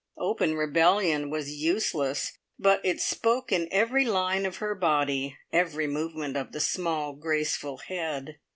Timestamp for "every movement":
5.53-6.35